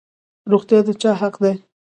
روغتیا 0.51 0.79
د 0.85 0.89
چا 1.01 1.11
حق 1.19 1.35
دی؟ 1.43 1.53